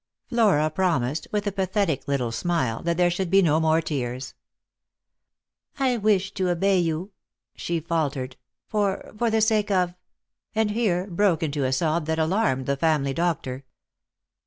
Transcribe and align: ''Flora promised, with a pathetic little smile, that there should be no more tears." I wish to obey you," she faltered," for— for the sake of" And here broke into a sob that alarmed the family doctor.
''Flora 0.29 0.71
promised, 0.71 1.27
with 1.31 1.45
a 1.45 1.51
pathetic 1.51 2.07
little 2.07 2.31
smile, 2.31 2.81
that 2.81 2.97
there 2.97 3.11
should 3.11 3.29
be 3.29 3.39
no 3.39 3.59
more 3.59 3.81
tears." 3.81 4.33
I 5.77 5.97
wish 5.97 6.33
to 6.33 6.49
obey 6.49 6.79
you," 6.79 7.11
she 7.55 7.79
faltered," 7.79 8.35
for— 8.67 9.05
for 9.19 9.29
the 9.29 9.41
sake 9.41 9.69
of" 9.69 9.93
And 10.55 10.71
here 10.71 11.05
broke 11.05 11.43
into 11.43 11.65
a 11.65 11.71
sob 11.71 12.07
that 12.07 12.17
alarmed 12.17 12.65
the 12.65 12.77
family 12.77 13.13
doctor. 13.13 13.63